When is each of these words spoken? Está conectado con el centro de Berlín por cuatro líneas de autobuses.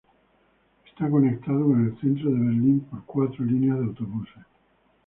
Está 0.87 1.07
conectado 1.11 1.63
con 1.63 1.85
el 1.85 1.95
centro 1.99 2.31
de 2.31 2.39
Berlín 2.39 2.79
por 2.89 3.05
cuatro 3.05 3.45
líneas 3.45 3.77
de 3.77 3.85
autobuses. 3.85 4.43